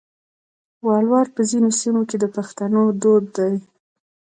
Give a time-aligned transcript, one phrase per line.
[0.87, 3.53] ولور په ځینو سیمو کې د پښتنو دود دی.